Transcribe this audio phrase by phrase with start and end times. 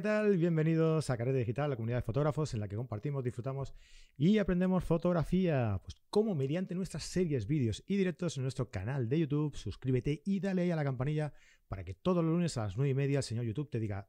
[0.00, 0.38] ¿qué tal?
[0.38, 3.74] Bienvenidos a Carrete Digital, la comunidad de fotógrafos en la que compartimos, disfrutamos
[4.16, 5.78] y aprendemos fotografía.
[5.84, 9.54] Pues como mediante nuestras series, vídeos y directos en nuestro canal de YouTube.
[9.54, 11.34] Suscríbete y dale ahí a la campanilla
[11.68, 14.08] para que todos los lunes a las 9 y media el señor YouTube te diga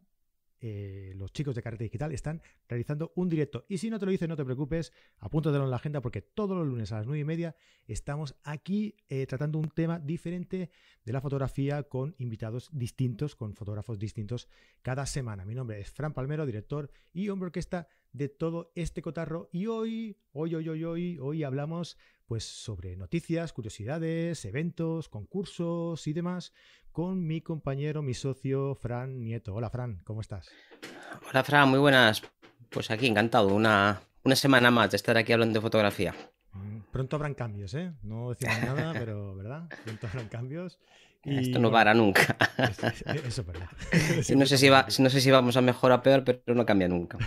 [0.62, 3.66] eh, los chicos de Carrete Digital están realizando un directo.
[3.68, 6.56] Y si no te lo dicen, no te preocupes, apúntatelo en la agenda porque todos
[6.56, 7.56] los lunes a las 9 y media
[7.88, 10.70] estamos aquí eh, tratando un tema diferente
[11.04, 14.48] de la fotografía con invitados distintos, con fotógrafos distintos
[14.84, 15.46] cada semana.
[15.46, 19.50] Mi nombre es Fran Palmero, director y hombre orquesta de todo este cotarro.
[19.52, 21.98] Y hoy, hoy, hoy, hoy, hoy, hoy hablamos
[22.32, 26.54] pues sobre noticias, curiosidades, eventos, concursos y demás
[26.94, 29.54] con mi compañero, mi socio Fran Nieto.
[29.54, 30.50] Hola Fran, ¿cómo estás?
[31.30, 32.24] Hola Fran, muy buenas.
[32.70, 36.16] Pues aquí encantado, una, una semana más de estar aquí hablando de fotografía.
[36.54, 37.92] Mm, pronto habrán cambios, ¿eh?
[38.02, 39.68] No decimos nada, pero ¿verdad?
[39.84, 40.80] Pronto habrán cambios.
[41.26, 42.38] Esto no para nunca.
[43.28, 43.68] Eso, es verdad.
[44.38, 46.66] no, sé si va, no sé si vamos a mejor o a peor, pero no
[46.66, 47.18] cambia nunca.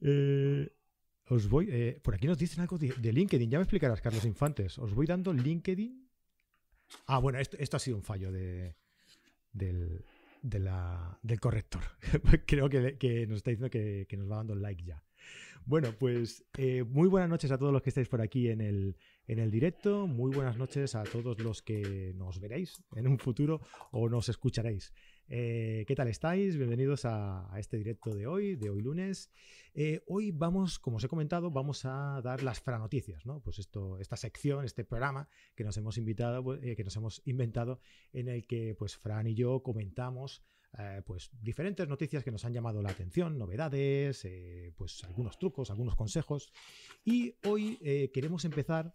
[0.00, 0.70] eh,
[1.28, 3.50] os voy, eh, por aquí nos dicen algo de, LinkedIn.
[3.50, 4.78] Ya me explicarás, Carlos Infantes.
[4.78, 6.08] Os voy dando LinkedIn.
[7.06, 8.76] Ah, bueno, esto, ha sido un fallo de,
[9.52, 10.04] del,
[10.42, 11.82] del corrector.
[12.46, 15.02] Creo que, nos está diciendo que, nos va dando like ya.
[15.64, 18.96] Bueno, pues eh, muy buenas noches a todos los que estáis por aquí en el,
[19.26, 20.06] en el directo.
[20.06, 24.92] Muy buenas noches a todos los que nos veréis en un futuro o nos escucharéis.
[25.28, 26.56] Eh, ¿Qué tal estáis?
[26.56, 29.30] Bienvenidos a, este directo de hoy, de hoy lunes.
[29.74, 33.40] Eh, hoy vamos, como os he comentado, vamos a dar las franoticias, ¿no?
[33.40, 37.22] Pues esto, esta sección, este programa que nos hemos invitado, pues, eh, que nos hemos
[37.24, 37.80] inventado,
[38.12, 40.42] en el que pues Fran y yo comentamos
[41.06, 44.26] pues diferentes noticias que nos han llamado la atención, novedades,
[44.76, 46.52] pues algunos trucos, algunos consejos.
[47.04, 47.76] Y hoy
[48.12, 48.92] queremos empezar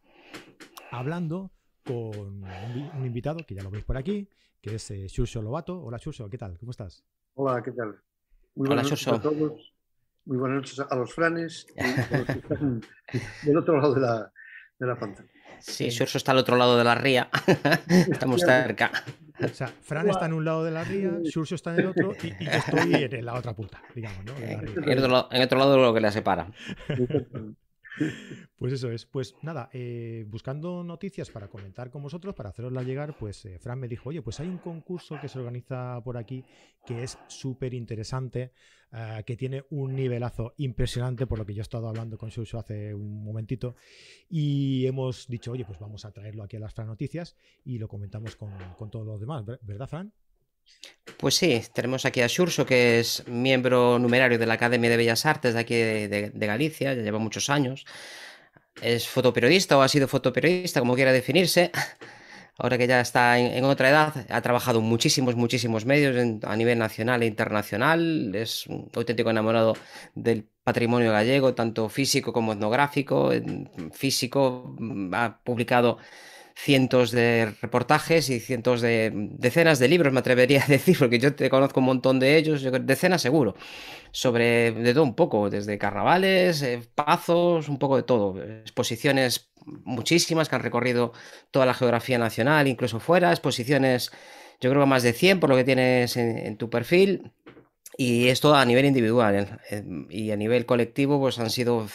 [0.92, 1.54] hablando
[1.86, 4.28] con un, invitado que ya lo veis por aquí,
[4.62, 5.82] que es eh, Lobato.
[5.82, 6.58] Hola Xurxo, ¿qué tal?
[6.60, 7.04] ¿Cómo estás?
[7.36, 7.96] Hola, ¿qué tal?
[8.56, 9.16] Muy Hola Xurxo.
[9.16, 9.74] A todos.
[10.26, 11.66] Muy buenas noches a los franes
[13.44, 14.32] del otro lado de la,
[14.78, 15.30] de la pantalla.
[15.60, 17.30] Sí, Xurxo está al otro lado de la ría.
[17.88, 18.92] Estamos cerca.
[19.42, 22.14] O sea, Fran está en un lado de la ría, Xurxo está en el otro
[22.22, 24.38] y, yo estoy en la otra punta, digamos, ¿no?
[24.38, 24.70] En, el
[25.04, 26.52] otro, en, otro, lado de lo que la separa.
[28.58, 29.06] Pues eso es.
[29.06, 33.80] Pues nada, eh, buscando noticias para comentar con vosotros, para hacerosla llegar, pues eh, Fran
[33.80, 36.44] me dijo, oye, pues hay un concurso que se organiza por aquí
[36.86, 38.52] que es súper interesante,
[38.92, 42.58] eh, que tiene un nivelazo impresionante, por lo que yo he estado hablando con Shushu
[42.58, 43.76] hace un momentito,
[44.30, 47.88] y hemos dicho, oye, pues vamos a traerlo aquí a las Fran Noticias y lo
[47.88, 50.14] comentamos con, con todos los demás, ¿verdad, Fran?
[51.18, 55.26] Pues sí, tenemos aquí a Xurso, que es miembro numerario de la Academia de Bellas
[55.26, 57.86] Artes de aquí de, Galicia, ya lleva muchos años.
[58.82, 61.72] Es fotoperiodista o ha sido fotoperiodista, como quiera definirse.
[62.58, 66.78] Ahora que ya está en, otra edad, ha trabajado en muchísimos, muchísimos medios a nivel
[66.78, 68.36] nacional e internacional.
[68.36, 69.76] Es un auténtico enamorado
[70.14, 73.32] del patrimonio gallego, tanto físico como etnográfico.
[73.94, 74.76] físico
[75.14, 76.00] ha publicado
[76.62, 81.34] cientos de reportajes y cientos de decenas de libros, me atrevería a decir, porque yo
[81.34, 83.56] te conozco un montón de ellos, decenas seguro,
[84.12, 90.50] sobre de todo un poco, desde carnavales, eh, pazos, un poco de todo, exposiciones muchísimas
[90.50, 91.14] que han recorrido
[91.52, 94.12] toda la geografía nacional, incluso fuera, exposiciones,
[94.60, 97.32] yo creo que más de 100 por lo que tienes en tu perfil.
[98.02, 99.60] Y esto a nivel individual
[100.10, 101.86] y a nivel colectivo, pues han sido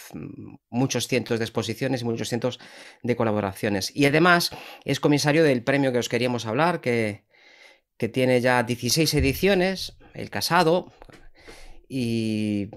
[0.69, 2.59] muchos cientos de exposiciones y muchos cientos
[3.01, 3.91] de colaboraciones.
[3.95, 4.51] Y además
[4.83, 7.23] es comisario del premio que os queríamos hablar, que,
[7.97, 10.93] que tiene ya 16 ediciones, El Casado.
[11.89, 12.69] Y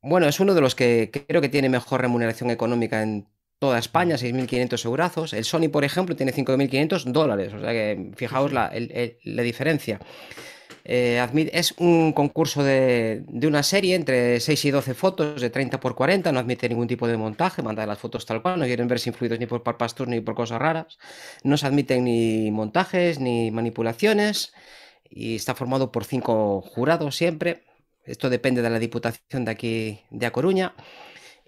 [0.00, 3.28] bueno, es uno de los que creo que tiene mejor remuneración económica en
[3.58, 5.34] toda España, 6.500 eurazos.
[5.34, 7.52] El Sony, por ejemplo, tiene 5.500 dólares.
[7.52, 8.72] O sea que fijaos la,
[9.22, 10.00] la diferencia.
[10.86, 15.94] Eh, es un concurso de, una serie entre 6 y 12 fotos de 30 por
[15.94, 19.08] 40, no admite ningún tipo de montaje, manda las fotos tal cual, no quieren verse
[19.08, 20.98] influidos ni por parpastos ni por cosas raras,
[21.42, 24.52] no se admiten ni montajes ni manipulaciones
[25.08, 27.62] y está formado por cinco jurados siempre.
[28.04, 30.74] Esto depende de la Diputación de aquí de A Coruña.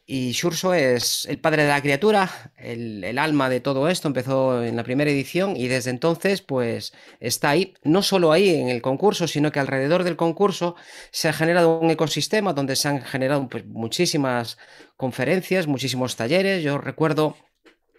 [0.09, 4.77] Y Shurso es el padre de la criatura, el, alma de todo esto, empezó en
[4.77, 9.27] la primera edición y desde entonces pues está ahí, no solo ahí en el concurso,
[9.27, 10.77] sino que alrededor del concurso
[11.11, 14.59] se ha generado un ecosistema donde se han generado pues, muchísimas
[14.97, 17.37] conferencias, muchísimos talleres, yo recuerdo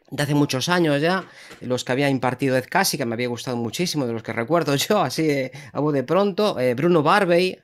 [0.09, 1.25] de hace muchos años ya,
[1.59, 4.75] los que había impartido Ed Casi, que me había gustado muchísimo, de los que recuerdo
[4.77, 7.59] yo, así a voz de pronto, eh, Bruno Barbey,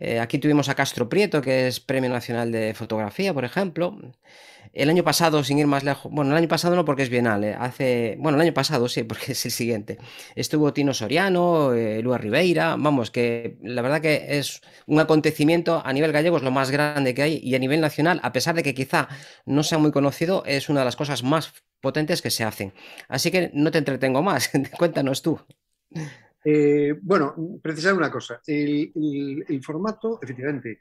[0.00, 3.98] Eh, aquí tuvimos a Castro Prieto, que es Premio Nacional de Fotografía, por ejemplo.
[4.72, 7.42] El año pasado, sin ir más lejos, bueno, el año pasado no porque es bienal,
[7.42, 9.98] eh, hace, bueno, el año pasado sí, porque es el siguiente.
[10.36, 15.92] Estuvo Tino Soriano, eh, Lua Ribeira, vamos, que la verdad que es un acontecimiento a
[15.92, 18.62] nivel gallego, es lo más grande que hay y a nivel nacional, a pesar de
[18.62, 19.08] que quizá
[19.46, 22.72] no sea muy conocido, es una de las cosas más potentes que se hacen.
[23.08, 25.40] Así que no te entretengo más, cuéntanos tú.
[26.50, 28.40] Eh, bueno, precisar una cosa.
[28.46, 30.78] El, formato, efectivamente,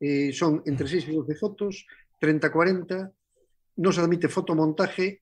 [0.00, 1.86] eh, son entre 6 y 12 fotos,
[2.18, 3.12] 30-40,
[3.76, 5.20] no se admite fotomontaje,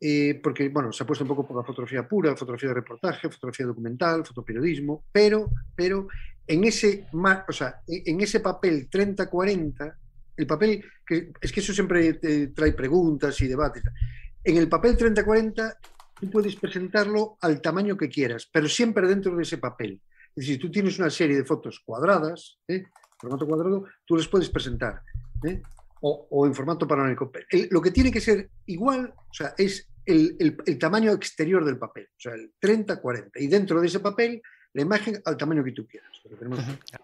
[0.00, 3.28] eh, porque, bueno, se ha puesto un poco por la fotografía pura, fotografía de reportaje,
[3.28, 6.08] fotografía documental, fotoperiodismo, pero, pero
[6.46, 9.96] en, ese, o sea, en ese papel 30-40,
[10.34, 12.14] el papel, que, es que eso siempre
[12.54, 13.82] trae preguntas y debates,
[14.42, 15.76] en el papel 30-40
[16.24, 20.00] tú puedes presentarlo al tamaño que quieras, pero siempre dentro de ese papel.
[20.28, 22.84] Es decir, si tú tienes una serie de fotos cuadradas, ¿eh?
[23.18, 25.02] formato cuadrado, tú las puedes presentar.
[25.46, 25.62] ¿eh?
[26.00, 27.32] O, en formato panorámico.
[27.70, 32.20] lo que tiene que ser igual, o sea, es el, tamaño exterior del papel, o
[32.20, 33.30] sea, el 30-40.
[33.36, 34.42] Y dentro de ese papel,
[34.74, 36.10] la imagen al tamaño que tú quieras.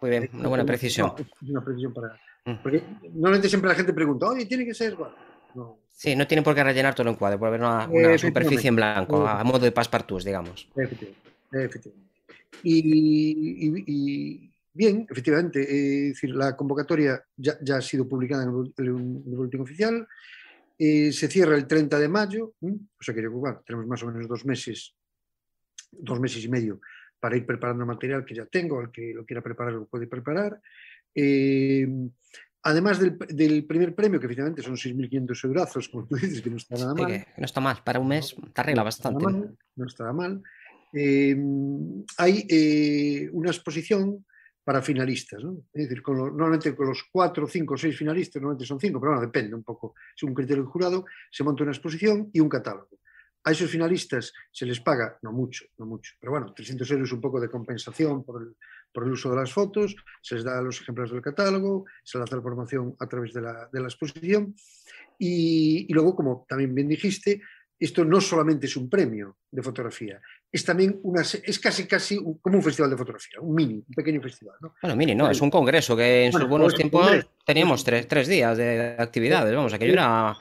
[0.00, 1.12] Muy bien, una buena precisión.
[1.49, 2.20] una precisión para...
[2.62, 2.82] Porque
[3.12, 4.93] normalmente siempre la gente pregunta, oye, tiene que ser...
[4.93, 5.14] igual.
[5.55, 8.76] No, Sí, no tiene por qué rellenar todo el encuadre, puede haber una, superficie en
[8.76, 10.67] blanco, a modo de passepartout, digamos.
[10.75, 12.11] Efectivamente.
[12.62, 20.08] Y, bien, efectivamente, es decir, la convocatoria ya, ha sido publicada en el, último oficial,
[20.79, 24.26] eh, se cierra el 30 de mayo, o sea que bueno, tenemos más o menos
[24.26, 24.94] dos meses,
[25.93, 26.81] dos meses y medio
[27.20, 30.58] para ir preparando material que ya tengo, el que lo quiera preparar lo puede preparar.
[31.14, 31.87] Eh,
[32.62, 36.76] Además del, primer premio, que efectivamente son 6.500 euros, como tú dices, que no está
[36.76, 37.26] nada mal.
[37.36, 39.24] no está mal, para un mes te arregla bastante.
[39.76, 40.42] no está mal.
[40.92, 44.24] Em, hay eh, una exposición
[44.62, 45.64] para finalistas, ¿no?
[45.72, 49.54] Es decir, normalmente con los cuatro, cinco, seis finalistas, normalmente son cinco, pero bueno, depende
[49.54, 52.88] un poco, es un criterio del jurado, se monta una exposición y un catálogo.
[53.42, 57.20] A esos finalistas se les paga, no mucho, no mucho, pero bueno, 300 euros un
[57.22, 58.54] poco de compensación por el,
[58.92, 62.25] por el uso de las fotos, se les da los ejemplares del catálogo, se les
[62.25, 64.54] hace la formación a través de la, de la exposición
[65.22, 67.42] y, luego, como también bien dijiste,
[67.78, 70.20] esto no solamente es un premio de fotografía,
[70.50, 74.20] es también una, es casi casi como un festival de fotografía, un mini, un pequeño
[74.22, 74.56] festival.
[74.62, 74.75] ¿no?
[74.81, 78.28] Bueno, mini, no, es un congreso que en sus buenos pues, tiempos teníamos tres, tres,
[78.28, 80.36] días de actividades, vamos, aquello era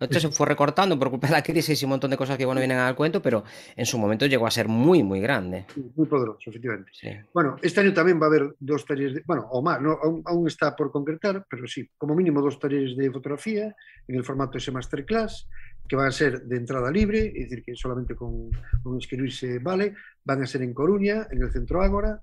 [0.00, 2.44] entonces se fue recortando por culpa de la crisis y un montón de cosas que
[2.44, 3.44] bueno vienen al cuento, pero
[3.76, 5.66] en su momento llegó a ser muy, muy grande.
[5.96, 6.90] Muy poderoso, efectivamente.
[7.32, 9.98] Bueno, este año también va a haber dos talleres, de, bueno, o más, ¿no?
[10.02, 13.74] aún, está por concretar, pero sí, como mínimo dos talleres de fotografía
[14.08, 15.48] en el formato ese masterclass,
[15.88, 18.50] que van a ser de entrada libre, es decir, que solamente con,
[18.82, 19.94] con inscribirse vale,
[20.24, 22.20] van a ser en Coruña, en el Centro Ágora.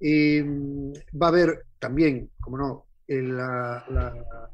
[0.00, 0.44] Eh,
[1.20, 3.38] va a haber también, como no, el,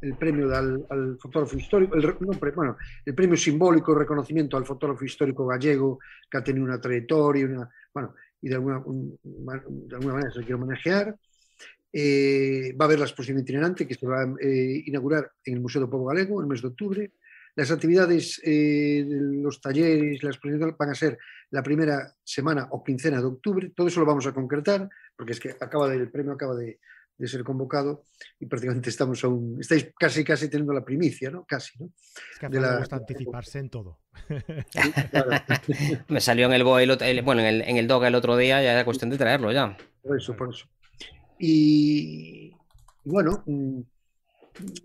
[0.02, 2.12] el premio al, fotógrafo histórico, el,
[2.54, 5.98] bueno, el premio simbólico reconocimiento al fotógrafo histórico gallego
[6.30, 10.54] que ha tenido una trayectoria, una, bueno, y de alguna, de alguna manera se quiere
[10.54, 11.16] homenajear.
[11.94, 15.60] Eh, va a haber la exposición itinerante que se va a eh, inaugurar en el
[15.60, 17.12] Museo de Pueblo Galego el mes de octubre.
[17.54, 21.18] Las actividades eh, los talleres, la exposición van a ser
[21.50, 23.72] la primera semana o quincena de octubre.
[23.76, 26.80] Todo eso lo vamos a concretar porque es que acaba de, el premio acaba de,
[27.16, 28.04] de ser convocado
[28.40, 31.44] y prácticamente estamos aún, estáis casi casi teniendo la primicia, ¿no?
[31.44, 31.90] Casi, ¿no?
[32.32, 34.00] Es que a mí me gusta anticiparse en todo.
[36.08, 38.84] me salió en el, bueno, en el, en el DOG el otro día, ya era
[38.84, 39.76] cuestión de traerlo ya.
[40.02, 40.66] Por eso, por eso.
[41.38, 42.52] Y,
[43.04, 43.80] bueno, mm,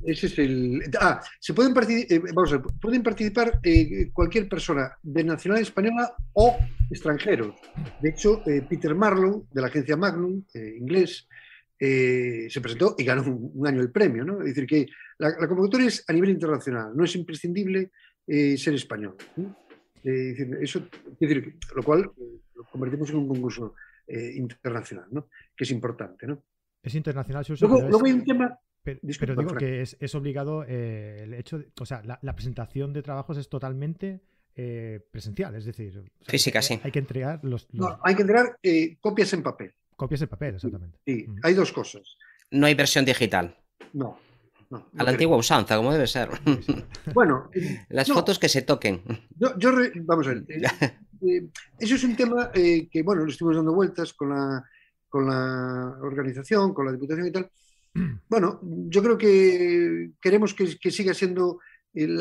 [0.05, 0.81] ese es el.
[0.99, 6.15] Ah, se pueden, eh, vamos a ver, pueden participar eh, cualquier persona de nacionalidad española
[6.33, 6.57] o
[6.89, 7.55] extranjeros.
[8.01, 11.27] De hecho, eh, Peter Marlowe, de la agencia Magnum, inglés,
[11.79, 14.23] eh, se presentó y ganó un, año el premio.
[14.23, 14.39] ¿no?
[14.41, 14.87] Es decir, que
[15.19, 17.91] la, convocatoria es a nivel internacional, no es imprescindible
[18.25, 19.15] eh, ser español.
[20.03, 20.87] Eh, eso,
[21.19, 22.09] decir, lo cual
[22.55, 23.75] lo convertimos en un concurso
[24.09, 25.27] internacional, ¿no?
[25.55, 26.25] que es importante.
[26.25, 26.41] ¿no?
[26.81, 28.57] Es internacional, luego, hay un tema.
[28.81, 33.49] Pero, digo que es, obligado el hecho, de, o sea, la, presentación de trabajos es
[33.49, 34.21] totalmente
[35.11, 36.79] presencial, es decir, física, sí.
[36.81, 38.57] Hay que entregar los, No, hay que entregar
[39.01, 39.73] copias en papel.
[39.97, 40.99] Copias de papel, exactamente.
[41.05, 42.17] Sí, hay dos cosas.
[42.51, 43.57] No hay versión digital.
[43.93, 44.19] No.
[44.69, 46.29] a la antigua usanza, como debe ser.
[47.13, 47.49] Bueno,
[47.89, 49.01] las fotos que se toquen.
[49.35, 49.71] Yo,
[50.05, 50.45] vamos a ver.
[51.19, 51.49] Eh, eh,
[51.79, 54.63] eso es un tema eh, que, bueno, lo estuvimos dando vueltas con la,
[55.09, 57.49] con la organización, con la diputación y tal.
[58.29, 61.59] Bueno, yo creo que queremos que, siga siendo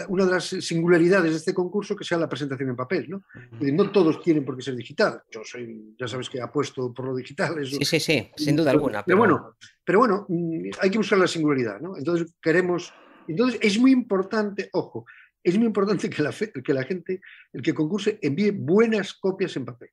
[0.08, 3.24] una de las singularidades de este concurso que sea la presentación en papel, ¿no?
[3.60, 5.22] No todos tienen por qué ser digital.
[5.30, 7.54] Yo soy, ya sabes que apuesto por lo digital.
[7.66, 9.02] sí, sí, sí, sin duda alguna.
[9.04, 11.96] Pero, bueno, pero bueno, mm, hay que buscar la singularidad, ¿no?
[11.96, 12.92] Entonces queremos,
[13.28, 15.04] entonces es muy importante, ojo,
[15.42, 17.20] es muy importante que la, que la gente,
[17.52, 19.90] el que concurse, envíe buenas copias en papel.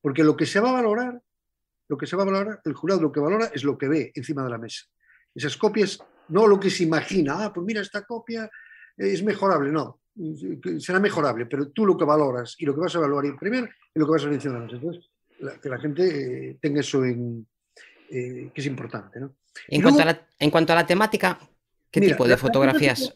[0.00, 1.20] Porque lo que se va a valorar,
[1.88, 4.12] lo que se va a valorar, el jurado lo que valora es lo que ve
[4.14, 4.84] encima de la mesa.
[5.34, 5.98] Esas copias,
[6.28, 8.48] no lo que se imagina, ah, pues mira, esta copia
[8.98, 10.00] es mejorable, no,
[10.80, 13.98] será mejorable, pero tú lo que valoras y lo que vas a evaluar primero y
[13.98, 14.68] lo que vas a mencionar.
[14.70, 15.08] Entonces,
[15.62, 17.46] que la gente eh, tenga eso en,
[18.10, 19.20] eh, que es importante.
[19.20, 19.36] ¿no?
[19.68, 21.38] En, cuanto a la, en, cuanto a la, temática,
[21.90, 23.14] ¿qué tipo de fotografías?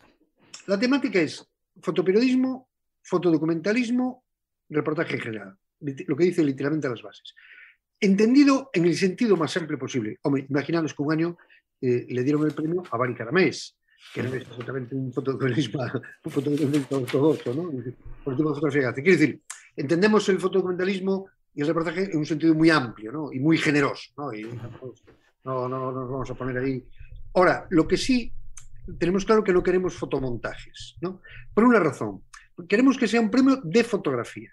[0.67, 1.45] la temática es
[1.81, 2.69] fotoperiodismo,
[3.03, 4.25] fotodocumentalismo,
[4.69, 7.35] reportaje general, lo que dice literalmente las bases.
[8.01, 10.19] Entendido en el sentido más amplio posible.
[10.23, 11.37] Hombre, imaginaos que un año
[11.81, 13.77] eh, le dieron el premio a Bari Caramés,
[14.15, 15.83] que no es exactamente un fotodocumentalismo,
[16.25, 17.71] un fotodocumentalismo ortodoxo, ¿no?
[18.25, 19.41] Por tipo de fotografía Quiero decir,
[19.77, 23.33] entendemos el fotodocumentalismo y el reportaje en un sentido muy amplio ¿no?
[23.33, 24.11] y muy generoso.
[24.17, 24.33] ¿no?
[24.33, 24.43] Y
[25.45, 26.85] no, no, no nos vamos a poner ahí.
[27.35, 28.33] Ahora, lo que sí
[28.99, 31.21] tenemos claro que no queremos fotomontajes, ¿no?
[31.55, 32.23] Por una razón,
[32.69, 34.51] queremos que sea un premio de fotografía.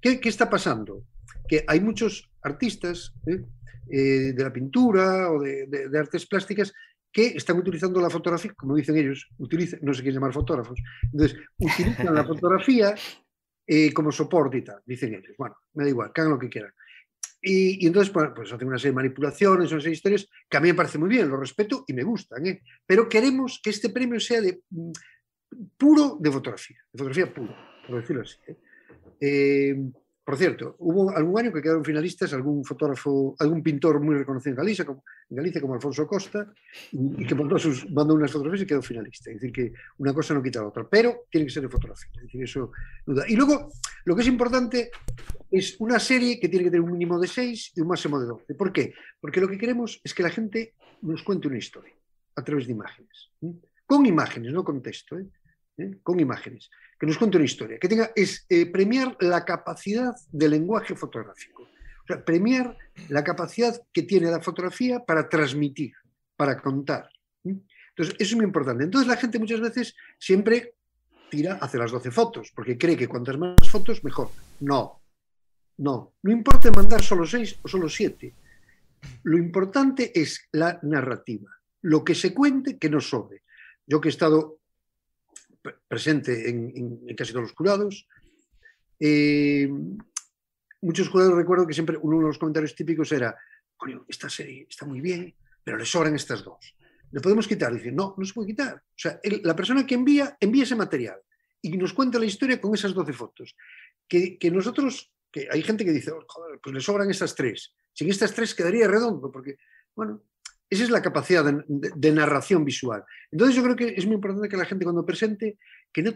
[0.00, 1.02] ¿Qué, qué está pasando?
[1.48, 3.44] Que hay muchos artistas ¿eh?
[3.90, 6.72] Eh, de la pintura o de, artes plásticas
[7.14, 11.38] que están utilizando la fotografía, como dicen ellos, utilizan, no sé qué llamar fotógrafos, entonces
[11.56, 12.92] utilizan la fotografía
[13.64, 15.36] eh, como soporte y tal, dicen ellos.
[15.38, 16.72] Bueno, me da igual, que hagan lo que quieran.
[17.40, 20.60] Y, entonces, pues, pues, hacen una serie de manipulaciones, una serie de historias que a
[20.60, 22.62] mí me parece muy bien, lo respeto y me gustan, ¿eh?
[22.84, 24.92] pero queremos que este premio sea de mm,
[25.78, 27.56] puro de fotografía, de fotografía pura,
[27.86, 28.38] por decirlo así.
[29.20, 29.92] ¿eh?
[30.24, 34.56] Por cierto, hubo algún año que quedaron finalistas algún fotógrafo, algún pintor muy reconocido en
[34.56, 36.50] Galicia, como, en Galicia, como Alfonso Costa,
[36.92, 39.30] y, que mandó, sus, mandó unas fotografías y quedó finalista.
[39.30, 42.10] Es decir, que una cosa no quita la otra, pero tiene que ser de fotografía.
[42.16, 42.72] Es decir, eso
[43.04, 43.24] duda.
[43.28, 43.70] Y luego,
[44.06, 44.90] lo que es importante
[45.50, 48.26] es una serie que tiene que tener un mínimo de 6 y un máximo de
[48.26, 48.54] 12.
[48.54, 48.94] ¿Por qué?
[49.20, 51.92] Porque lo que queremos es que la gente nos cuente una historia
[52.36, 53.30] a través de imágenes.
[53.84, 55.18] Con imágenes, no con texto.
[55.18, 55.26] ¿eh?
[55.78, 55.98] ¿Eh?
[56.02, 60.48] con imágenes, que nos cuente una historia, que tenga, es eh, premiar la capacidad de
[60.48, 62.76] lenguaje fotográfico, o sea, premiar
[63.08, 65.92] la capacidad que tiene la fotografía para transmitir,
[66.36, 67.08] para contar.
[67.44, 68.84] Entonces, eso es muy importante.
[68.84, 70.74] Entonces, la gente muchas veces siempre
[71.30, 74.30] tira hacia las 12 fotos, porque cree que cuantas más fotos, mejor.
[74.60, 75.00] No,
[75.78, 78.34] no, no importa mandar solo 6 o solo 7.
[79.24, 81.50] Lo importante es la narrativa,
[81.82, 83.42] lo que se cuente que no sobre.
[83.86, 84.58] Yo que he estado
[85.88, 88.06] presente en, casi todos los jurados.
[89.00, 89.68] Eh,
[90.82, 93.36] muchos jurados recuerdo que siempre uno de los comentarios típicos era,
[94.08, 96.76] esta serie está muy bien, pero le sobran estas dos.
[97.10, 97.72] ¿Le podemos quitar?
[97.72, 98.76] Dicen, no, no se puede quitar.
[98.76, 101.20] O sea, la persona que envía, envía ese material
[101.62, 103.56] y nos cuenta la historia con esas 12 fotos.
[104.08, 107.72] Que, nosotros, que hay gente que dice, joder, pues le sobran estas tres.
[107.92, 109.56] Sin estas tres quedaría redondo, porque,
[109.94, 110.24] bueno,
[110.70, 113.04] esa es la capacidad de, narración visual.
[113.30, 115.58] Entonces yo creo que es muy importante que la gente cuando presente,
[115.92, 116.12] que no,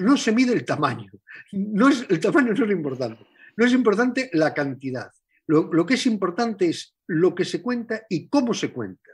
[0.00, 1.10] no se mide el tamaño.
[1.52, 3.26] No es, el tamaño no es lo importante.
[3.56, 5.10] No es importante la cantidad.
[5.46, 9.10] Lo, que es importante es lo que se cuenta y cómo se cuenta.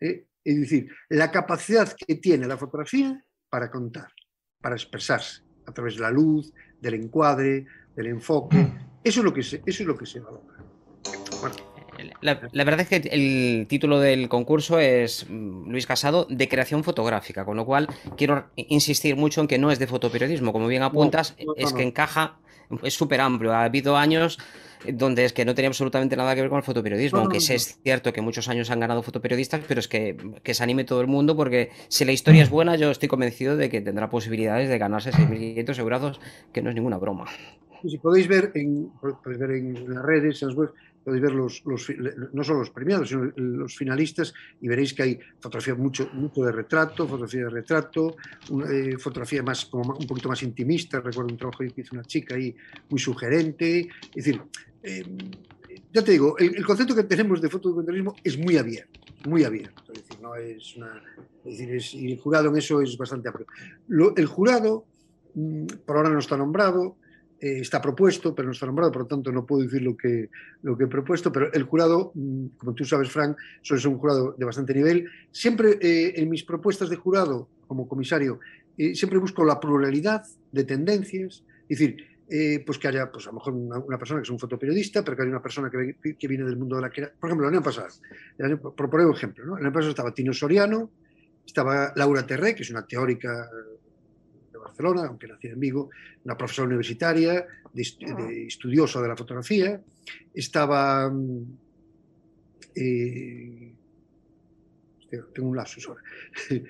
[0.00, 0.26] ¿eh?
[0.42, 4.08] Es decir, la capacidad que tiene la fotografía para contar,
[4.60, 8.56] para expresarse a través de la luz, del encuadre, del enfoque.
[9.04, 10.64] Eso es lo que se, eso es lo que se valora.
[11.40, 11.69] Bueno.
[12.20, 17.44] La, verdad es que el título del concurso es mm, Luis Casado de creación fotográfica,
[17.44, 21.34] con lo cual quiero insistir mucho en que no es de fotoperiodismo, como bien apuntas,
[21.56, 22.38] es que encaja,
[22.82, 23.52] es súper amplio.
[23.52, 24.38] Ha habido años
[24.86, 28.12] donde es que no tenía absolutamente nada que ver con el fotoperiodismo, aunque es cierto
[28.12, 31.36] que muchos años han ganado fotoperiodistas, pero es que, que, se anime todo el mundo
[31.36, 35.10] porque si la historia es buena, yo estoy convencido de que tendrá posibilidades de ganarse
[35.10, 36.20] 6.500 euros,
[36.52, 37.26] que no es ninguna broma.
[37.82, 40.72] Si podéis ver en, podéis ver en las redes, en las webs,
[41.04, 41.62] podéis ver los,
[42.32, 46.52] no solo los premiados, sino los finalistas y veréis que hay fotografía mucho, mucho de
[46.52, 48.16] retrato, fotografía de retrato,
[48.70, 52.34] eh, fotografía más, como un poquito más intimista, recuerdo un trabajo que hizo una chica
[52.34, 52.54] ahí
[52.88, 54.42] muy sugerente, es decir,
[54.82, 55.04] eh,
[55.92, 60.02] ya te digo, el, concepto que tenemos de fotodocumentalismo es muy abierto, muy abierto, es
[60.02, 61.02] decir, no es una,
[61.44, 63.46] el jurado en eso es bastante amplio.
[64.16, 64.84] el jurado,
[65.34, 66.96] mm, por ahora no está nombrado,
[67.42, 70.28] eh, está propuesto, pero no está nombrado, por lo tanto no puedo decir lo que,
[70.62, 74.34] lo que he propuesto, pero el jurado, mm, como tú sabes, Frank, ser un jurado
[74.36, 75.08] de bastante nivel.
[75.32, 78.40] Siempre eh, en mis propuestas de jurado como comisario,
[78.76, 82.06] eh, siempre busco la pluralidad de tendencias, es decir,
[82.64, 85.22] pues que haya, pues a lo mejor una, persona que es un fotoperiodista, pero que
[85.22, 86.88] haya una persona que, viene del mundo de la...
[86.88, 87.88] Por ejemplo, el año pasado,
[88.76, 89.58] por poner un ejemplo, ¿no?
[89.58, 90.90] el año pasado estaba Tino Soriano,
[91.44, 93.50] estaba Laura Terré, que es una teórica
[94.60, 95.90] Barcelona, aunque nacida en Vigo,
[96.24, 99.80] una profesora universitaria, de, de estudiosa de la fotografía.
[100.34, 101.12] Estaba...
[102.74, 103.72] Eh,
[105.34, 106.02] tengo un lapsus ahora.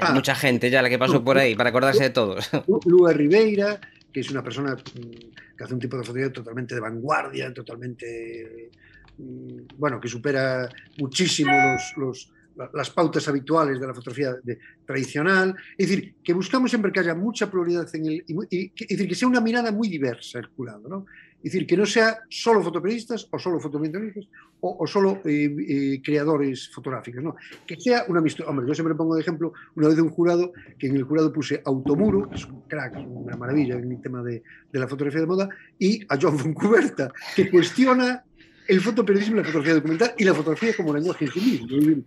[0.00, 2.50] Ah, mucha gente ya la que pasó por ahí, para acordarse de todos.
[2.86, 3.80] Lua Ribeira,
[4.12, 8.70] que es una persona mm, que hace un tipo de fotografía totalmente de vanguardia, totalmente,
[9.18, 10.68] mm, bueno, que supera
[10.98, 11.52] muchísimo
[11.96, 12.32] los,
[12.72, 14.36] las pautas habituales de la fotografía
[14.84, 15.54] tradicional.
[15.76, 18.24] Es decir, que buscamos siempre que haya mucha pluralidad en el...
[18.50, 21.06] Y, es decir, que sea una mirada muy diversa el curado, ¿no?
[21.38, 24.26] Es decir, que no sea solo fotoperiodistas o solo fotoambientalistas
[24.60, 27.36] o, o, solo eh, eh, creadores fotográficos, ¿no?
[27.66, 28.48] Que sea una mixtura.
[28.48, 31.32] Hombre, yo siempre pongo de ejemplo una vez de un jurado, que en el jurado
[31.32, 35.20] puse Automuro, que es un crack, una maravilla en el tema de, de la fotografía
[35.20, 35.48] de moda,
[35.78, 38.24] y a John Foncuberta, que cuestiona
[38.66, 42.04] el fotoperiodismo, la fotografía documental y la fotografía como lenguaje en sí mismo.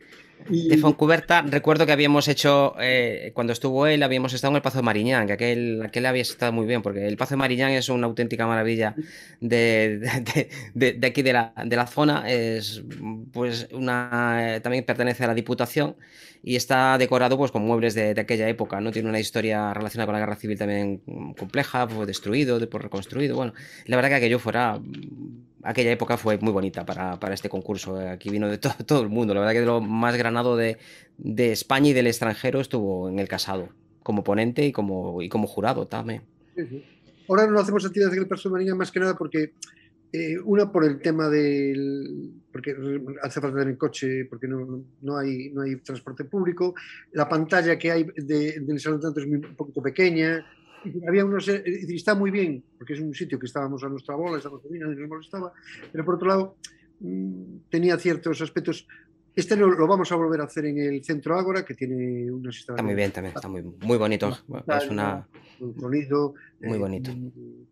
[0.48, 4.77] De Foncuberta, recuerdo que habíamos hecho, eh, cuando estuvo él, habíamos estado en el Pazo
[4.77, 7.89] de Mariñán, que aquel, aquel había estado muy bien, porque el Pazo de Mariñán es
[7.89, 8.96] una auténtica maravilla
[9.41, 10.00] de,
[10.74, 12.24] de, aquí de la, de la, zona.
[12.29, 12.81] Es,
[13.31, 15.96] pues, una, también pertenece a la Diputación
[16.41, 18.79] y está decorado pues, con muebles de, aquella época.
[18.79, 18.91] ¿no?
[18.91, 21.01] Tiene una historia relacionada con la guerra civil también
[21.38, 23.36] compleja, fue destruido, después reconstruido.
[23.36, 23.53] Bueno,
[23.86, 24.79] la verdad que aquello fuera
[25.63, 27.98] aquella época fue muy bonita para, para este concurso.
[27.98, 29.34] Aquí vino de todo, todo, el mundo.
[29.34, 30.77] La verdad que de lo más granado de,
[31.17, 33.69] de, España y del extranjero estuvo en el casado,
[34.03, 36.24] como ponente y como, y como jurado también.
[37.27, 39.53] Ahora no hacemos actividades en el Marina más que nada porque
[40.12, 42.75] eh, una por el tema del porque
[43.21, 46.74] hace falta tener coche porque no, no, hay, no hay transporte público
[47.12, 50.43] la pantalla que hay de, del salón tanto es muy, un poquito pequeña
[51.07, 54.38] había unos, eh, está muy bien, porque es un sitio que estábamos a nuestra bola,
[54.38, 55.53] estábamos y nos molestaba,
[55.91, 56.55] pero por otro lado
[57.00, 58.88] mm, tenía ciertos aspectos.
[59.39, 62.57] Este lo, lo, vamos a volver a hacer en el Centro Ágora, que tiene unas
[62.57, 62.68] instalaciones.
[62.68, 64.37] Está muy bien también, está muy, muy bonito.
[64.68, 65.25] Es una...
[65.61, 66.33] Un sonido.
[66.61, 67.11] Muy eh, bonito.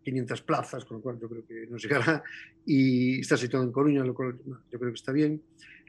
[0.02, 2.22] 500 plazas, con lo cual yo creo que nos llegará.
[2.64, 5.42] Y está situado en Coruña, lo cual yo creo que está bien.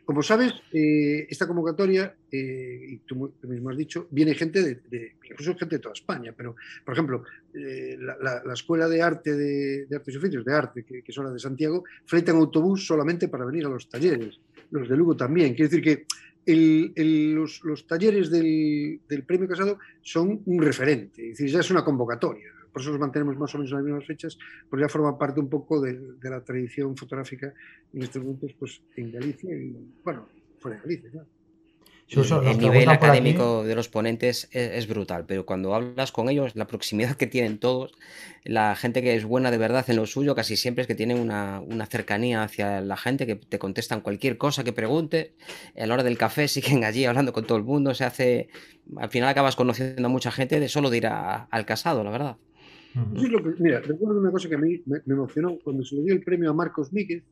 [0.10, 5.56] Como sabes, eh, esta convocatoria, eh, y tú mismo has dicho, viene gente de, incluso
[5.56, 10.18] gente de toda España, pero, por ejemplo, eh, la, Escuela de Arte de, Artes y
[10.18, 13.70] Oficios, de Arte, que, que, son las de Santiago, fletan autobús solamente para venir a
[13.70, 14.40] los talleres,
[14.72, 15.54] los de Lugo también.
[15.54, 16.06] Quiere decir que
[17.36, 21.84] los, los, talleres del, del, Premio Casado son un referente, es decir, ya es una
[21.84, 24.38] convocatoria por eso los mantenemos más o menos en las mismas fechas,
[24.70, 27.54] porque ya forma parte un poco de, la tradición fotográfica
[27.94, 30.28] en estos momentos pues, en Galicia y, bueno,
[30.60, 31.26] fuera de Galicia,
[32.10, 37.16] el nivel académico de los ponentes es, brutal, pero cuando hablas con ellos, la proximidad
[37.16, 37.94] que tienen todos,
[38.44, 41.20] la gente que es buena de verdad en lo suyo, casi siempre es que tienen
[41.20, 45.34] una, una cercanía hacia la gente, que te contestan cualquier cosa que pregunte.
[45.78, 48.50] A la hora del café siguen allí hablando con todo el mundo, se hace.
[48.98, 52.38] Al final acabas conociendo a mucha gente de solo de ir al casado, la verdad
[53.60, 56.50] mira, recuerdo una cosa que a mí me, emocionó cuando se le dio el premio
[56.50, 57.24] a Marcos Míguez,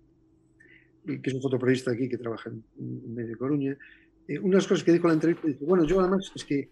[1.06, 3.78] que es un fotoperiodista aquí que trabaja en, medio de Coruña.
[4.28, 6.70] Eh, unas cosas que dijo en la entrevista, dice, bueno, yo además es que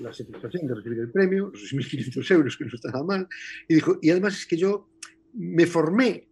[0.00, 3.28] la satisfacción de recibir el premio, los 6.500 euros, que no está nada mal,
[3.68, 4.88] y dijo, y además es que yo
[5.34, 6.28] me formé,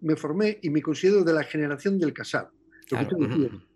[0.00, 2.50] me formé y me considero de la generación del casado.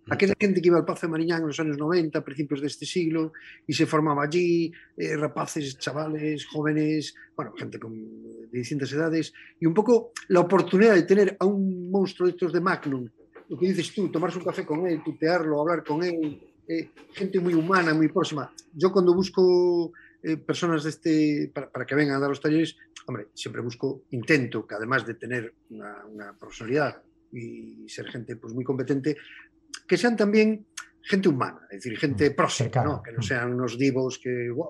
[0.09, 2.87] Aquella gente que iba al Pazo de Mariñán en los años 90, principios de este
[2.87, 3.33] siglo,
[3.67, 7.95] y se formaba allí, eh, rapaces, chavales, jóvenes, bueno, gente con,
[8.51, 12.53] de distintas edades, y un poco la oportunidad de tener a un monstruo de estos
[12.53, 13.09] de Magnum,
[13.49, 17.41] lo que dices tú, tomarse un café con él, tutearlo, hablar con él, eh, gente
[17.41, 18.53] muy humana, muy próxima.
[18.75, 22.77] Yo cuando busco eh, personas de este, para, para, que vengan a dar los talleres,
[23.07, 27.03] hombre, siempre busco, intento que además de tener una, una profesionalidad
[27.33, 29.17] y ser gente pues, muy competente,
[29.87, 30.67] que sean también
[31.03, 33.03] gente humana, es decir, gente mm, próxima, ¿no?
[33.03, 33.23] que no mm.
[33.23, 34.69] sean unos divos que, wow,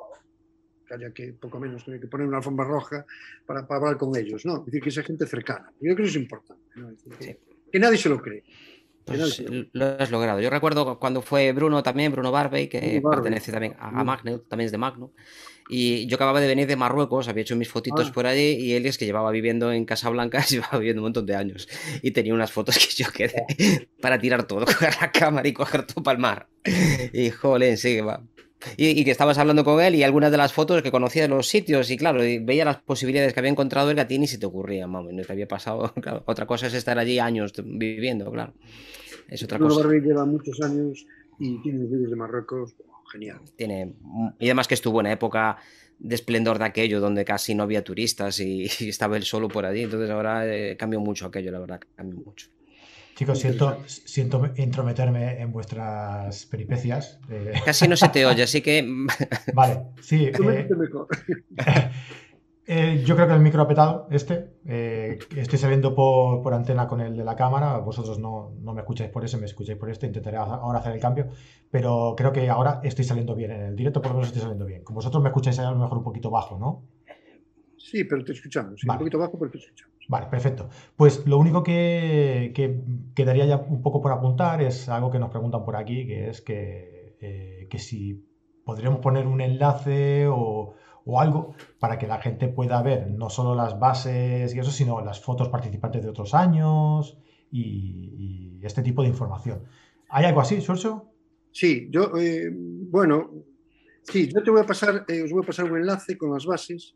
[0.86, 3.04] que haya que poco menos que poner una alfombra roja
[3.44, 4.60] para, para, hablar con ellos, ¿no?
[4.60, 5.70] Es decir, que sea gente cercana.
[5.72, 6.90] Yo creo que eso es importante, ¿no?
[6.90, 7.40] decir, que,
[7.72, 8.44] que, nadie se lo cree.
[9.04, 10.40] Pues lo has logrado.
[10.40, 14.66] Yo recuerdo cuando fue Bruno también, Bruno Barbey, que pertenece también a, a Magno, también
[14.66, 15.12] es de Magno.
[15.68, 18.12] Y yo acababa de venir de Marruecos, había hecho mis fotitos ah.
[18.12, 21.34] por allí y él es que llevaba viviendo en Casablanca, llevaba viviendo un montón de
[21.34, 21.68] años.
[22.02, 25.86] Y tenía unas fotos que yo quedé para tirar todo, coger la cámara y coger
[25.86, 26.48] todo para el mar.
[27.12, 28.22] Y jolín, sí, va.
[28.76, 31.48] Y, que estabas hablando con él y algunas de las fotos que conocía de los
[31.48, 34.26] sitios y claro, y veía las posibilidades que había encontrado él que a ti ni
[34.26, 35.92] se te ocurría, mami, no te había pasado.
[36.02, 36.24] Claro.
[36.26, 38.54] Otra cosa es estar allí años viviendo, claro.
[39.28, 39.88] Es otra cosa.
[39.88, 41.06] lleva muchos años
[41.38, 42.74] y tiene vídeos de Marruecos
[43.10, 43.40] genial.
[43.56, 43.94] Tiene,
[44.38, 45.58] y además que estuvo en época
[45.98, 49.82] de esplendor de aquello, donde casi no había turistas y, estaba él solo por allí.
[49.82, 52.48] Entonces ahora eh, cambió mucho aquello, la verdad, cambió mucho.
[53.14, 57.18] Chicos, siento, siento intrometerme en vuestras peripecias.
[57.64, 58.86] Casi no se te oye, así que.
[59.54, 60.30] Vale, sí.
[62.64, 64.54] Eh, yo creo que el micro ha petado, este.
[64.64, 67.78] Eh, estoy saliendo por, antena con el de la cámara.
[67.78, 70.06] Vosotros no, me escucháis por ese, me escucháis por este.
[70.06, 71.26] Intentaré ahora hacer el cambio.
[71.70, 73.50] Pero creo que ahora estoy saliendo bien.
[73.50, 74.84] En el directo por lo menos estoy saliendo bien.
[74.84, 76.84] Como vosotros me escucháis a lo mejor un poquito bajo, ¿no?
[77.92, 78.82] Sí, pero te escuchamos.
[78.82, 79.94] Un poquito bajo, pero te escuchamos.
[80.08, 80.68] Vale, perfecto.
[80.96, 82.52] Pues lo único que,
[83.14, 86.40] quedaría ya un poco por apuntar es algo que nos preguntan por aquí, que es
[86.40, 88.26] que, eh, que si
[88.64, 90.74] podríamos poner un enlace o
[91.04, 95.00] o algo para que la gente pueda ver no solo las bases y eso, sino
[95.04, 97.18] las fotos participantes de otros años
[97.50, 99.64] y, este tipo de información.
[100.08, 101.10] ¿Hay algo así, Sorso?
[101.50, 103.28] Sí, yo, eh, bueno,
[104.04, 106.46] sí, yo te voy a pasar, eh, os voy a pasar un enlace con las
[106.46, 106.94] bases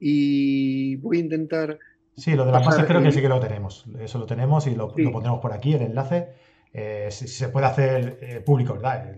[0.00, 1.78] y voy a intentar...
[2.16, 3.86] Sí, lo de las bases creo que sí que lo tenemos.
[4.00, 6.28] Eso lo tenemos y lo, pondremos por aquí, el enlace.
[6.72, 9.16] Eh, se puede hacer público, ¿verdad?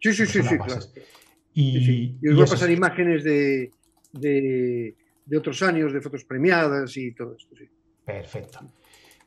[0.00, 0.56] sí, sí, sí, sí,
[1.60, 4.94] y, os voy a pasar imágenes de,
[5.36, 7.56] otros años, de fotos premiadas y todo esto.
[8.04, 8.60] Perfecto.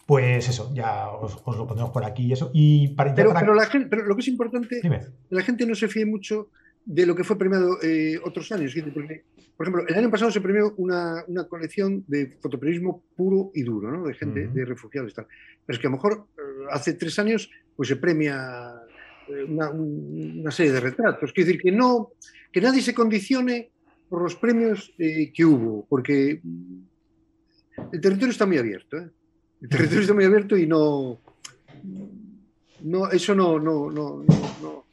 [0.06, 2.50] Pues eso, ya os, lo ponemos por aquí y eso.
[2.54, 4.82] Y para, pero, pero, la gente, pero lo que es importante,
[5.30, 6.50] la gente no se fíe mucho
[6.86, 8.74] de lo que fue premiado eh, otros años.
[8.94, 9.24] Porque,
[9.56, 14.06] por ejemplo, el año pasado se premió una, colección de fotoperiodismo puro y duro, ¿no?
[14.06, 15.28] de gente, de refugiados y tal.
[15.66, 16.42] Pero es que a lo mejor eh,
[16.72, 18.82] hace tres años pues se premia
[19.30, 21.32] una, serie de retratos.
[21.32, 22.12] Quiero decir que no,
[22.52, 23.70] que nadie se condicione
[24.10, 26.42] por los premios eh, que hubo, porque
[27.92, 28.98] el territorio está muy abierto.
[28.98, 29.10] ¿eh?
[29.62, 31.22] El territorio está muy abierto y no,
[32.82, 34.24] no eso no, no, no,
[34.62, 34.91] no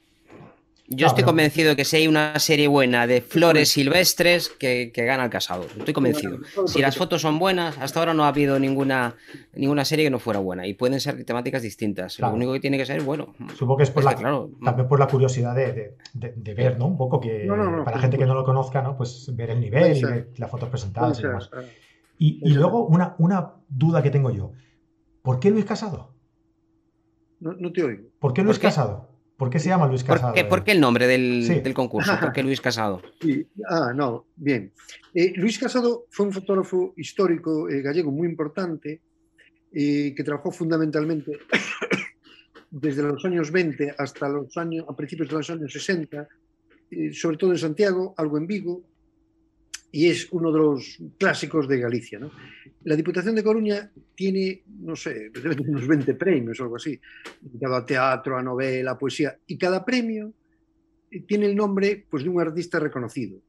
[0.91, 5.25] yo estoy convencido de que si hay una serie buena de flores silvestres, que, gana
[5.25, 5.67] el casado.
[5.77, 6.39] Estoy convencido.
[6.67, 9.15] Si las fotos son buenas, hasta ahora no ha habido ninguna,
[9.55, 10.67] ninguna serie que no fuera buena.
[10.67, 12.19] Y pueden ser temáticas distintas.
[12.19, 13.35] Lo único que tiene que ser bueno.
[13.55, 15.95] Supongo que es por la, también por la curiosidad de,
[16.55, 16.87] ver, ¿no?
[16.87, 17.47] Un poco que
[17.85, 18.97] para gente que no lo conozca, ¿no?
[18.97, 21.51] Pues ver el nivel y ver las fotos presentadas y demás.
[22.19, 24.53] Y, luego una, una duda que tengo yo.
[25.23, 26.15] ¿Por qué Luis Casado?
[27.41, 28.09] No, te oigo.
[28.19, 29.08] ¿Por qué Luis Casado?
[29.39, 30.35] ¿Por qué se llama Luis Casado?
[30.49, 32.19] ¿Por qué, el nombre del, concurso?
[32.19, 33.01] ¿Por qué Luis Casado?
[33.71, 34.73] Ah, no, bien.
[35.15, 39.01] Eh, Luis Casado fue un fotógrafo histórico eh, gallego muy importante
[39.73, 41.39] eh, que trabajó fundamentalmente
[42.71, 46.29] desde los años 20 hasta los años, a principios de los años 60,
[47.13, 48.83] sobre todo en Santiago, algo en Vigo,
[49.91, 52.19] y es uno de los clásicos de Galicia.
[52.19, 52.31] ¿no?
[52.85, 55.31] La Diputación de Coruña tiene, no sé,
[55.67, 56.99] unos 20 premios o algo así,
[57.41, 60.33] dedicado a teatro, a novela, a poesía, y cada premio
[61.27, 63.41] tiene el nombre pues, de un artista reconocido.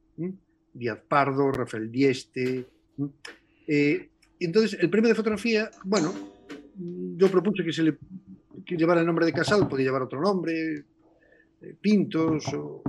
[0.72, 2.66] Díaz Pardo, Rafael Dieste.
[3.66, 6.14] Eh, entonces, el premio de fotografía, bueno,
[7.16, 7.98] yo propuse que se le
[8.66, 10.84] llevara el nombre de Casado, podía llevar otro nombre,
[11.60, 12.82] eh, Pintos o,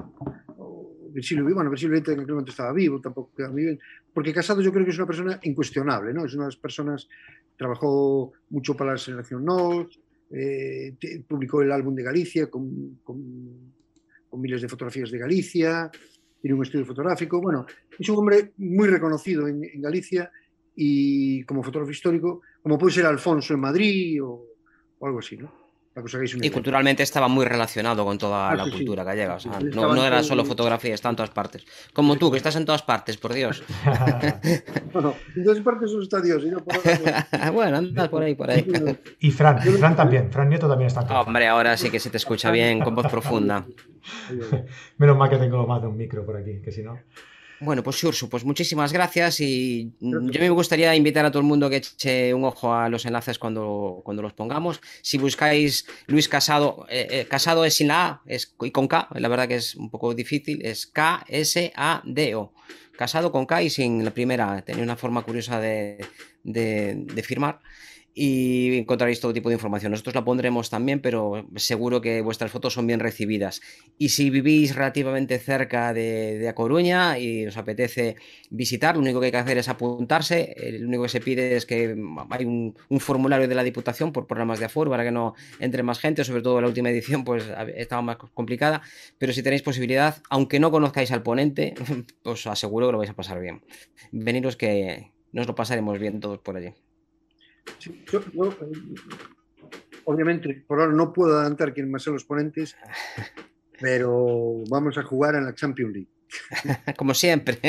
[1.11, 3.79] Virgilio, bueno, Virgilio en aquel momento estaba vivo, tampoco queda muy bien,
[4.13, 6.25] porque Casado yo creo que es una persona incuestionable, ¿no?
[6.25, 7.07] Es una de las personas,
[7.57, 9.99] trabajó mucho para la selección NOS,
[10.31, 10.95] eh,
[11.27, 13.19] publicó el álbum de Galicia con, con,
[14.33, 15.91] miles de fotografías de Galicia,
[16.41, 17.65] tiene un estudio fotográfico, bueno,
[17.99, 20.31] es un hombre muy reconocido en, Galicia
[20.75, 24.45] y como fotógrafo histórico, como puede ser Alfonso en Madrid o,
[24.99, 25.60] o algo así, ¿no?
[26.41, 29.37] Y culturalmente estaba muy relacionado con toda ah, la cultura gallega.
[29.73, 31.65] no, era solo fotografía, está en todas partes.
[31.91, 33.61] Como tú, que estás en todas partes, por Dios.
[34.93, 36.43] bueno, en todas partes solo está Dios.
[37.53, 38.65] bueno, andas por ahí, por ahí.
[39.19, 40.31] y Fran, Fran también.
[40.31, 41.01] Fran Nieto también está.
[41.19, 43.65] Hombre, ahora sí que se te escucha bien, con voz profunda.
[44.97, 46.97] Menos mal que tengo más de un micro por aquí, que si no.
[47.63, 51.69] Bueno, pues Ursu, pues muchísimas gracias y yo me gustaría invitar a todo el mundo
[51.69, 54.81] que eche un ojo a los enlaces cuando, cuando los pongamos.
[55.03, 59.09] Si buscáis Luis Casado, eh, eh, Casado es sin la A es, y con K,
[59.13, 62.51] la verdad que es un poco difícil, es K-S-A-D-O.
[62.97, 66.03] Casado con K y sin la primera, tenía una forma curiosa de,
[66.43, 67.61] de firmar
[68.13, 69.91] y encontraréis todo tipo de información.
[69.91, 73.61] Nosotros la pondremos también, pero seguro que vuestras fotos son bien recibidas.
[73.97, 78.17] Y si vivís relativamente cerca de, A Coruña y os apetece
[78.49, 80.55] visitar, lo único que hay que hacer es apuntarse.
[80.79, 81.95] Lo único que se pide es que
[82.29, 85.99] hay un, formulario de la Diputación por programas de aforo para que no entre más
[85.99, 87.45] gente, sobre todo la última edición pues
[87.75, 88.81] estaba más complicada,
[89.17, 91.73] pero si tenéis posibilidad, aunque no conozcáis al ponente,
[92.23, 93.61] os aseguro que lo vais a pasar bien.
[94.11, 96.73] Veniros que nos lo pasaremos bien todos por allí
[100.05, 102.75] obviamente, por ahora no puedo adelantar quién a ser los ponentes,
[103.79, 106.09] pero vamos a jugar en la Champions League.
[106.97, 107.59] Como siempre.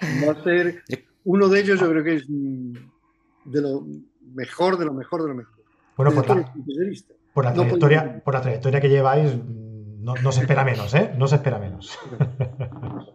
[0.00, 0.82] Va a ser
[1.24, 3.86] uno de ellos, yo creo que es de lo,
[4.34, 5.54] mejor de lo mejor de lo mejor.
[5.96, 6.52] Bueno, por la,
[7.32, 9.32] por la, trayectoria, por la trayectoria que lleváis,
[10.00, 11.12] no, se espera menos, ¿eh?
[11.16, 11.98] No se espera menos.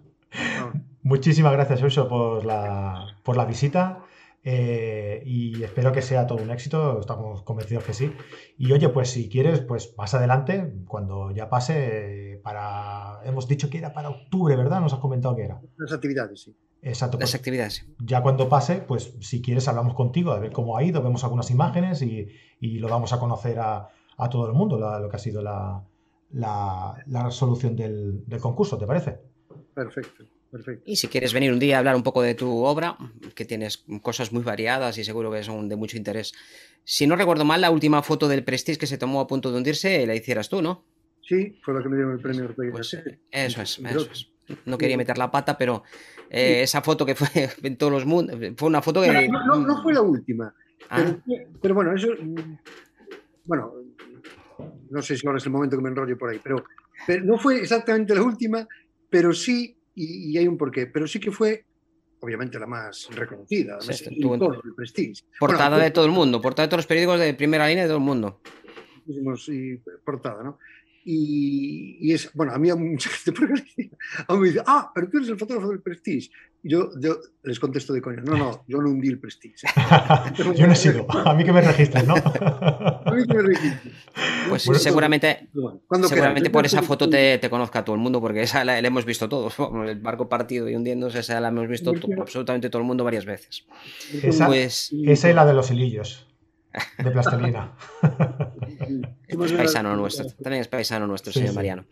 [1.03, 4.03] Muchísimas gracias, Urso, por la, por la visita.
[4.43, 8.11] Eh, y espero que sea todo un éxito, estamos convencidos que sí.
[8.57, 13.19] Y oye, pues si quieres, pues más adelante, cuando ya pase, para.
[13.23, 14.81] Hemos dicho que era para octubre, ¿verdad?
[14.81, 15.61] Nos has comentado que era.
[15.77, 16.55] Las actividades, sí.
[16.81, 17.17] Exacto.
[17.19, 17.85] Las pues actividades.
[17.99, 21.51] Ya cuando pase, pues si quieres, hablamos contigo, a ver cómo ha ido, vemos algunas
[21.51, 22.27] imágenes y,
[22.59, 23.89] lo damos a conocer a,
[24.29, 25.83] todo el mundo, lo que ha sido la,
[26.31, 29.19] la, resolución del, del concurso, ¿te parece?
[29.73, 30.23] Perfecto.
[30.51, 30.83] Perfecto.
[30.85, 32.97] Y si quieres venir un día a hablar un poco de tu obra,
[33.35, 36.33] que tienes cosas muy variadas y seguro que son de mucho interés.
[36.83, 39.57] Si no recuerdo mal, la última foto del Prestige que se tomó a punto de
[39.57, 40.83] hundirse la hicieras tú, ¿no?
[41.21, 42.97] Sí, fue la que me dieron el premio Ortega pues,
[43.31, 44.27] Eso es, eso es.
[44.65, 45.83] No quería meter la pata, pero
[46.29, 47.29] eh, esa foto que fue
[47.63, 49.29] en todos los mundos, fue una foto que...
[49.29, 50.53] No, no, fue la última.
[50.89, 51.15] Ah.
[51.61, 52.09] Pero, bueno, eso...
[53.45, 53.73] Bueno,
[54.89, 56.65] no sé si ahora es el momento que me enrollo por ahí, pero,
[57.07, 58.67] pero no fue exactamente la última,
[59.09, 61.65] pero sí y, hay un porqué, pero sí que fue
[62.19, 65.23] obviamente la más reconocida, el prestige.
[65.39, 67.97] Portada de todo el mundo, portada de todos los periódicos de primera línea de todo
[67.97, 68.41] el mundo.
[69.47, 70.59] Y portada, ¿no?
[71.03, 75.09] Y, es, bueno, a mí a mucha gente por a mí me dice, ah, pero
[75.09, 76.29] tú eres el fotógrafo del Prestige.
[76.63, 79.65] yo, yo les contesto de coña, no, no, yo no hundí el Prestige.
[80.55, 82.15] yo no he sido, a mí que me registren, ¿no?
[82.15, 83.93] a mí que me registren.
[84.49, 85.49] Pues seguramente,
[86.07, 89.27] seguramente por esa foto te, te, conozca todo el mundo, porque esa la, hemos visto
[89.27, 89.55] todos.
[89.87, 93.65] El barco partido y hundiéndose, esa la hemos visto absolutamente todo el mundo varias veces.
[94.21, 96.30] Esa, pues, esa es la de los hilillos.
[96.97, 97.73] De plastilina.
[99.27, 101.85] es paisano nuestro, también es paisano nuestro, señor Mariano.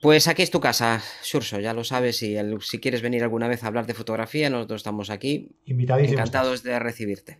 [0.00, 2.22] Pues aquí es tu casa, Surso, ya lo sabes.
[2.22, 5.56] Y si quieres venir alguna vez a hablar de fotografía, nosotros estamos aquí.
[5.66, 7.38] Encantados de recibirte.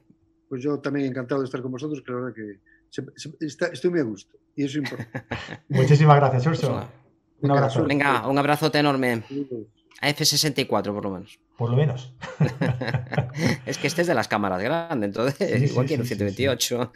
[0.49, 2.61] Pues yo también encantado de estar con vosotros, que la verdad que
[3.73, 4.37] estoy muy a gusto.
[4.55, 5.25] Y eso es importante.
[5.69, 6.89] Muchísimas gracias, Surso.
[7.41, 7.85] Pues un abrazo.
[7.85, 9.23] Venga, un abrazote enorme.
[10.01, 11.39] A F64 por lo menos.
[11.63, 12.13] Por lo menos.
[13.67, 16.93] es que este es de las cámaras grandes, entonces igual quiero un 128.